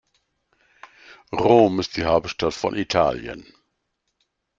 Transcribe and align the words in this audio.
Rom 1.31 1.79
ist 1.79 1.95
die 1.95 2.05
Hauptstadt 2.05 2.55
von 2.55 2.73
Italien. 2.75 3.45